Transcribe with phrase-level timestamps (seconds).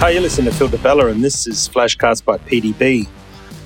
[0.00, 3.06] Hi, you're listening to Phil Di Bella, and this is Flashcast by PDB.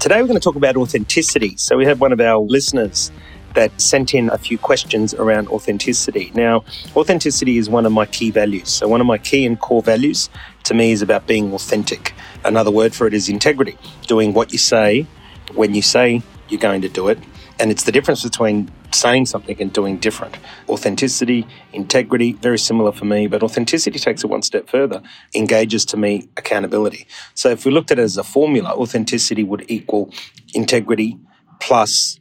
[0.01, 1.57] Today we're going to talk about authenticity.
[1.57, 3.12] So we have one of our listeners
[3.55, 6.33] that sent in a few questions around authenticity.
[6.34, 6.65] Now,
[6.97, 8.69] authenticity is one of my key values.
[8.69, 10.29] So one of my key and core values
[10.65, 12.15] to me is about being authentic.
[12.45, 13.79] Another word for it is integrity,
[14.09, 15.07] doing what you say
[15.55, 17.19] when you say you're going to do it.
[17.59, 20.37] And it's the difference between saying something and doing different.
[20.69, 25.03] Authenticity, integrity, very similar for me, but authenticity takes it one step further,
[25.35, 27.07] engages to me accountability.
[27.35, 30.13] So if we looked at it as a formula, authenticity would equal
[30.53, 31.19] integrity
[31.61, 32.19] plus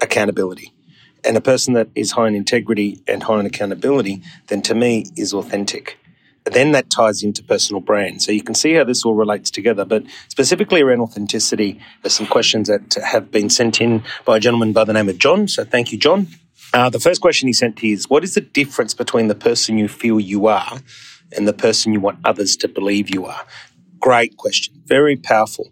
[0.00, 0.72] accountability.
[1.24, 5.06] And a person that is high in integrity and high in accountability, then to me
[5.16, 5.99] is authentic.
[6.44, 8.22] Then that ties into personal brand.
[8.22, 9.84] So you can see how this all relates together.
[9.84, 14.72] But specifically around authenticity, there's some questions that have been sent in by a gentleman
[14.72, 15.48] by the name of John.
[15.48, 16.28] So thank you, John.
[16.72, 19.88] Uh, the first question he sent is What is the difference between the person you
[19.88, 20.78] feel you are
[21.36, 23.44] and the person you want others to believe you are?
[23.98, 24.74] Great question.
[24.86, 25.70] Very powerful.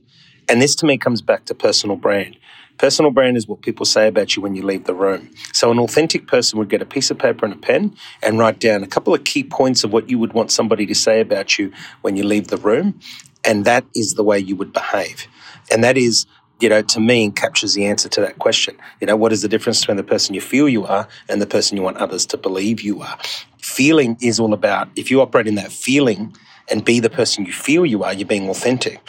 [0.48, 2.36] And this to me comes back to personal brand.
[2.78, 5.30] Personal brand is what people say about you when you leave the room.
[5.52, 8.60] So, an authentic person would get a piece of paper and a pen and write
[8.60, 11.58] down a couple of key points of what you would want somebody to say about
[11.58, 13.00] you when you leave the room.
[13.44, 15.26] And that is the way you would behave.
[15.72, 16.26] And that is,
[16.60, 18.76] you know, to me, captures the answer to that question.
[19.00, 21.46] You know, what is the difference between the person you feel you are and the
[21.46, 23.18] person you want others to believe you are?
[23.58, 26.36] Feeling is all about if you operate in that feeling
[26.70, 29.00] and be the person you feel you are, you're being authentic.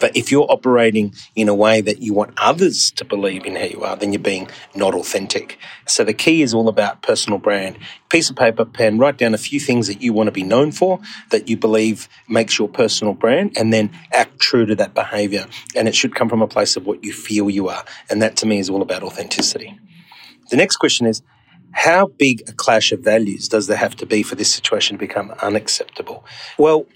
[0.00, 3.66] But if you're operating in a way that you want others to believe in who
[3.66, 5.58] you are, then you're being not authentic.
[5.86, 7.78] So the key is all about personal brand.
[8.08, 10.72] Piece of paper, pen, write down a few things that you want to be known
[10.72, 10.98] for,
[11.30, 15.46] that you believe makes your personal brand, and then act true to that behavior.
[15.76, 17.84] And it should come from a place of what you feel you are.
[18.08, 19.78] And that to me is all about authenticity.
[20.50, 21.22] The next question is,
[21.72, 24.98] how big a clash of values does there have to be for this situation to
[24.98, 26.24] become unacceptable?
[26.58, 26.86] Well,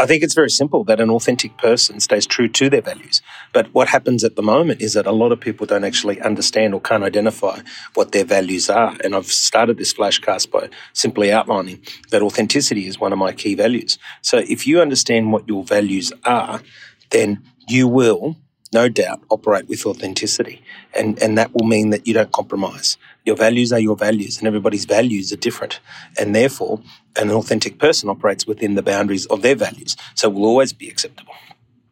[0.00, 3.20] I think it's very simple that an authentic person stays true to their values.
[3.52, 6.72] But what happens at the moment is that a lot of people don't actually understand
[6.72, 7.60] or can't identify
[7.92, 8.96] what their values are.
[9.04, 13.54] And I've started this flashcast by simply outlining that authenticity is one of my key
[13.54, 13.98] values.
[14.22, 16.62] So if you understand what your values are,
[17.10, 18.36] then you will
[18.72, 20.62] no doubt operate with authenticity.
[20.94, 22.96] And, and that will mean that you don't compromise.
[23.24, 25.80] Your values are your values, and everybody's values are different.
[26.18, 26.80] And therefore,
[27.16, 31.34] an authentic person operates within the boundaries of their values, so will always be acceptable.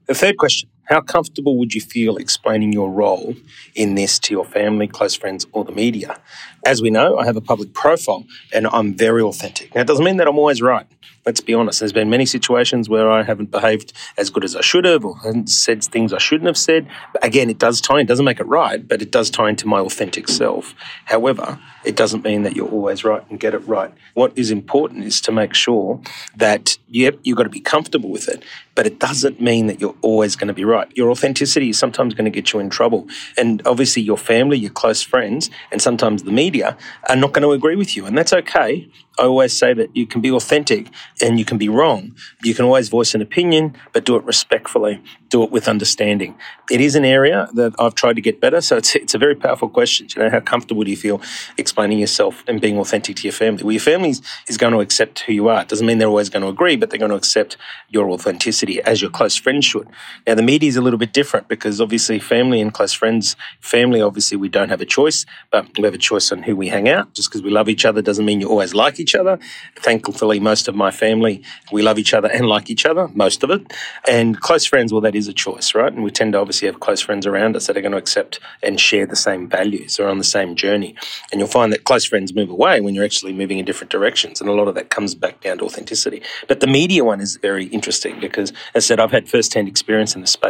[0.06, 3.34] The third question How comfortable would you feel explaining your role
[3.74, 6.18] in this to your family, close friends, or the media?
[6.64, 9.74] As we know, I have a public profile and I'm very authentic.
[9.74, 10.86] Now, it doesn't mean that I'm always right.
[11.26, 11.80] Let's be honest.
[11.80, 15.18] There's been many situations where I haven't behaved as good as I should have or
[15.18, 16.88] haven't said things I shouldn't have said.
[17.12, 18.06] But again, it does tie in.
[18.06, 20.74] It doesn't make it right, but it does tie into my authentic self.
[21.04, 23.92] However, it doesn't mean that you're always right and get it right.
[24.14, 26.00] What is important is to make sure
[26.36, 28.42] that, yep, you've got to be comfortable with it,
[28.74, 30.77] but it doesn't mean that you're always going to be right.
[30.94, 33.06] Your authenticity is sometimes going to get you in trouble.
[33.36, 36.76] And obviously, your family, your close friends, and sometimes the media
[37.08, 38.06] are not going to agree with you.
[38.06, 38.90] And that's okay.
[39.18, 40.86] I always say that you can be authentic
[41.20, 42.14] and you can be wrong.
[42.44, 46.36] You can always voice an opinion, but do it respectfully, do it with understanding.
[46.70, 48.60] It is an area that I've tried to get better.
[48.60, 50.06] So it's, it's a very powerful question.
[50.14, 51.20] You know, how comfortable do you feel
[51.56, 53.64] explaining yourself and being authentic to your family?
[53.64, 54.14] Well, your family
[54.46, 55.62] is going to accept who you are.
[55.62, 57.56] It doesn't mean they're always going to agree, but they're going to accept
[57.88, 59.88] your authenticity as your close friends should.
[60.28, 64.00] Now, the media is a little bit different because obviously family and close friends, family,
[64.00, 66.88] obviously we don't have a choice, but we have a choice on who we hang
[66.88, 67.12] out.
[67.14, 69.38] Just because we love each other doesn't mean you always like each other.
[69.76, 71.42] Thankfully, most of my family,
[71.72, 73.72] we love each other and like each other, most of it.
[74.08, 75.92] And close friends, well, that is a choice, right?
[75.92, 78.40] And we tend to obviously have close friends around us that are going to accept
[78.62, 80.94] and share the same values or on the same journey.
[81.32, 84.40] And you'll find that close friends move away when you're actually moving in different directions.
[84.40, 86.22] And a lot of that comes back down to authenticity.
[86.46, 89.68] But the media one is very interesting because, as I said, I've had first hand
[89.68, 90.47] experience in the space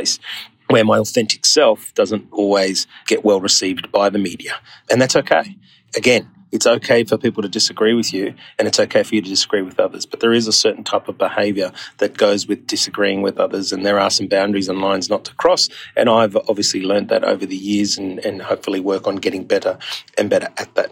[0.69, 4.55] where my authentic self doesn't always get well received by the media.
[4.91, 5.57] And that's okay.
[5.97, 9.29] Again, it's okay for people to disagree with you and it's okay for you to
[9.29, 10.07] disagree with others.
[10.07, 13.85] But there is a certain type of behavior that goes with disagreeing with others, and
[13.85, 15.69] there are some boundaries and lines not to cross.
[15.97, 19.79] And I've obviously learned that over the years and, and hopefully work on getting better
[20.17, 20.91] and better at that.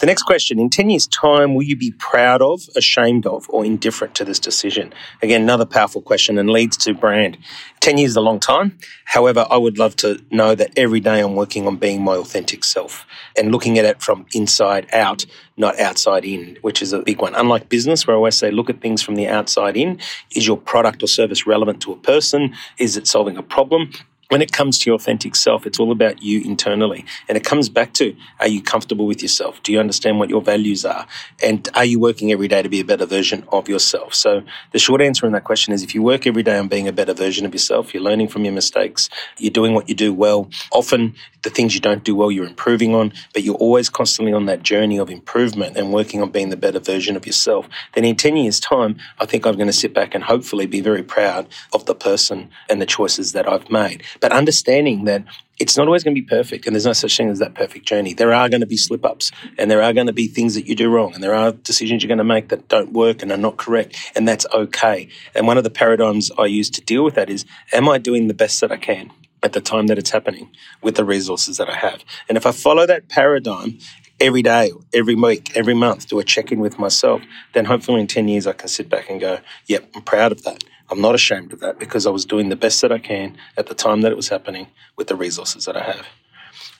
[0.00, 3.64] The next question In 10 years' time, will you be proud of, ashamed of, or
[3.64, 4.92] indifferent to this decision?
[5.22, 7.38] Again, another powerful question and leads to brand.
[7.80, 8.76] 10 years is a long time.
[9.04, 12.64] However, I would love to know that every day I'm working on being my authentic
[12.64, 13.06] self
[13.36, 15.26] and looking at it from inside out,
[15.56, 17.34] not outside in, which is a big one.
[17.36, 20.00] Unlike business, where I always say look at things from the outside in,
[20.34, 22.54] is your product or service relevant to a person?
[22.78, 23.90] Is it solving a problem?
[24.28, 27.04] When it comes to your authentic self, it's all about you internally.
[27.28, 29.62] And it comes back to are you comfortable with yourself?
[29.62, 31.06] Do you understand what your values are?
[31.42, 34.14] And are you working every day to be a better version of yourself?
[34.14, 34.42] So
[34.72, 36.92] the short answer in that question is if you work every day on being a
[36.92, 40.50] better version of yourself, you're learning from your mistakes, you're doing what you do well.
[40.72, 44.46] Often the things you don't do well, you're improving on, but you're always constantly on
[44.46, 47.68] that journey of improvement and working on being the better version of yourself.
[47.92, 50.80] Then in 10 years' time, I think I'm going to sit back and hopefully be
[50.80, 55.24] very proud of the person and the choices that I've made but understanding that
[55.58, 57.86] it's not always going to be perfect and there's no such thing as that perfect
[57.86, 58.12] journey.
[58.12, 60.66] There are going to be slip ups and there are going to be things that
[60.66, 63.30] you do wrong and there are decisions you're going to make that don't work and
[63.30, 65.08] are not correct and that's okay.
[65.34, 68.28] And one of the paradigms I use to deal with that is, am I doing
[68.28, 69.10] the best that I can?
[69.42, 70.50] At the time that it's happening
[70.80, 72.02] with the resources that I have.
[72.30, 73.78] And if I follow that paradigm
[74.18, 77.22] every day, every week, every month, do a check in with myself,
[77.52, 80.42] then hopefully in 10 years I can sit back and go, yep, I'm proud of
[80.44, 80.64] that.
[80.90, 83.66] I'm not ashamed of that because I was doing the best that I can at
[83.66, 86.06] the time that it was happening with the resources that I have.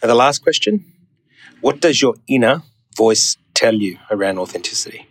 [0.03, 0.85] And the last question
[1.61, 2.63] What does your inner
[2.97, 5.09] voice tell you around authenticity?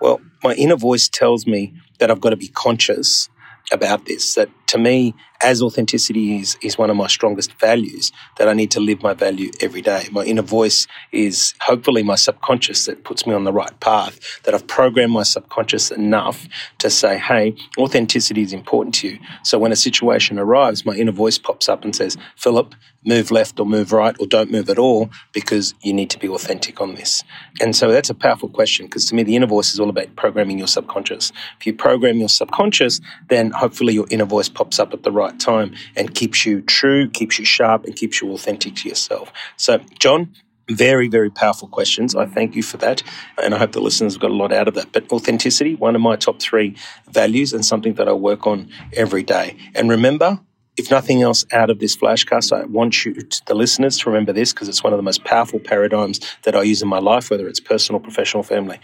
[0.00, 3.28] Well, my inner voice tells me that I've got to be conscious
[3.72, 8.48] about this, that to me, as authenticity is, is one of my strongest values, that
[8.48, 10.08] I need to live my value every day.
[10.10, 14.54] My inner voice is hopefully my subconscious that puts me on the right path, that
[14.54, 16.48] I've programmed my subconscious enough
[16.78, 19.18] to say, hey, authenticity is important to you.
[19.42, 22.74] So when a situation arrives, my inner voice pops up and says, Philip,
[23.04, 26.28] move left or move right or don't move at all because you need to be
[26.28, 27.22] authentic on this.
[27.60, 30.14] And so that's a powerful question because to me, the inner voice is all about
[30.16, 31.32] programming your subconscious.
[31.60, 35.38] If you program your subconscious, then hopefully your inner voice pops up at the right
[35.38, 39.30] time and keeps you true, keeps you sharp, and keeps you authentic to yourself.
[39.56, 40.32] So, John,
[40.68, 42.16] very, very powerful questions.
[42.16, 43.02] I thank you for that.
[43.40, 44.90] And I hope the listeners have got a lot out of that.
[44.92, 46.74] But authenticity, one of my top three
[47.08, 49.56] values and something that I work on every day.
[49.74, 50.40] And remember,
[50.76, 54.32] if nothing else out of this flashcast, I want you, to, the listeners, to remember
[54.32, 57.30] this because it's one of the most powerful paradigms that I use in my life,
[57.30, 58.78] whether it's personal, professional, family.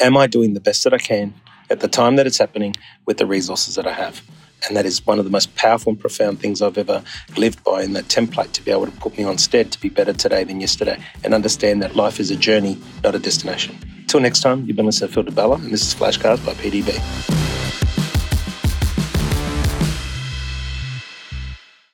[0.00, 1.34] Am I doing the best that I can
[1.70, 2.74] at the time that it's happening
[3.06, 4.22] with the resources that I have?
[4.66, 7.02] And that is one of the most powerful and profound things I've ever
[7.36, 9.88] lived by in that template to be able to put me on stead to be
[9.88, 13.78] better today than yesterday and understand that life is a journey, not a destination.
[14.08, 16.54] Till next time, you've been listening to Phil Di Bella, and this is Flashcast by
[16.54, 17.67] PDB.